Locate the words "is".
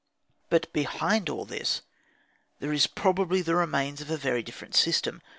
2.73-2.87